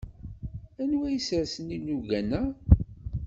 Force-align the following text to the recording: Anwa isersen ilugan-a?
Anwa 0.81 1.07
isersen 1.17 1.69
ilugan-a? 1.77 2.41